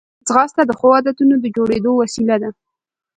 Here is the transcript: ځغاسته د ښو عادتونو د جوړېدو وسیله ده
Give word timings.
ځغاسته 0.27 0.61
د 0.65 0.71
ښو 0.79 0.87
عادتونو 0.95 1.35
د 1.39 1.45
جوړېدو 1.55 1.91
وسیله 2.01 2.35
ده 2.41 2.49